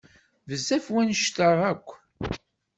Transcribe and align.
Bezzaf 0.47 0.85
wanect-a 0.93 1.45
akk. 1.71 1.87